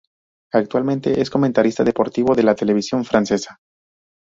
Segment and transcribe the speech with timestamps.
[0.51, 3.59] Actualmente es un comentarista deportivo de la televisión francesa.